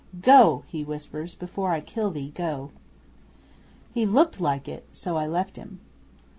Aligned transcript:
'"Go!" 0.19 0.63
he 0.65 0.83
whispers. 0.83 1.35
"Before 1.35 1.69
I 1.69 1.79
kill 1.79 2.09
thee, 2.09 2.31
go." 2.33 2.71
'He 3.93 4.07
looked 4.07 4.41
like 4.41 4.67
it. 4.67 4.83
So 4.91 5.15
I 5.15 5.27
left 5.27 5.57
him. 5.57 5.79